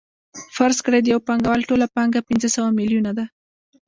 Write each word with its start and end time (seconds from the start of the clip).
فرض 0.55 0.77
کړئ 0.85 0.99
د 1.03 1.07
یو 1.13 1.19
پانګوال 1.27 1.61
ټوله 1.69 1.85
پانګه 1.95 2.21
پنځه 2.29 2.47
سوه 2.55 2.69
میلیونه 2.79 3.11
ده 3.17 3.25